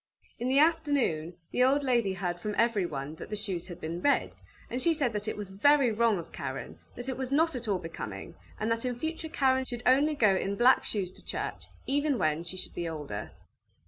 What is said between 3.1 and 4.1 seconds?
that the shoes had been